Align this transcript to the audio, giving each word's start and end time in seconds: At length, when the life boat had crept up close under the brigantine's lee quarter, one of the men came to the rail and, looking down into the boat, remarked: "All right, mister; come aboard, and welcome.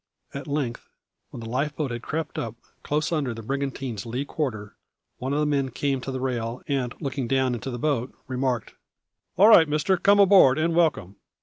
At 0.33 0.47
length, 0.47 0.89
when 1.29 1.41
the 1.41 1.45
life 1.47 1.75
boat 1.75 1.91
had 1.91 2.01
crept 2.01 2.39
up 2.39 2.55
close 2.81 3.11
under 3.11 3.35
the 3.35 3.43
brigantine's 3.43 4.03
lee 4.03 4.25
quarter, 4.25 4.75
one 5.19 5.31
of 5.31 5.39
the 5.39 5.45
men 5.45 5.69
came 5.69 6.01
to 6.01 6.11
the 6.11 6.19
rail 6.19 6.63
and, 6.67 6.95
looking 6.99 7.27
down 7.27 7.53
into 7.53 7.69
the 7.69 7.77
boat, 7.77 8.11
remarked: 8.25 8.73
"All 9.37 9.47
right, 9.49 9.69
mister; 9.69 9.97
come 9.97 10.19
aboard, 10.19 10.57
and 10.57 10.73
welcome. 10.75 11.17